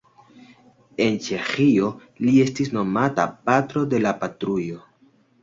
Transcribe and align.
En 1.03 1.19
Ĉeĥio 1.25 1.89
li 2.23 2.33
estis 2.47 2.73
nomata 2.79 3.27
"Patro 3.51 3.85
de 3.93 4.03
la 4.09 4.17
Patrujo". 4.25 4.83